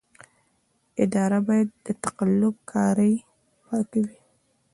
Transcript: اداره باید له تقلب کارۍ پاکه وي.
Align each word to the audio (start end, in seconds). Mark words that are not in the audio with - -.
اداره 1.03 1.39
باید 1.47 1.69
له 1.85 1.91
تقلب 2.05 2.55
کارۍ 2.71 3.13
پاکه 3.67 3.99
وي. 4.07 4.17